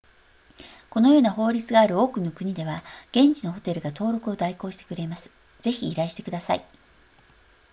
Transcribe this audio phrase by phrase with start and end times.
[0.89, 6.65] このような法律がある多くの国では現地のホテルが登録を代行してくれますぜひ依頼してください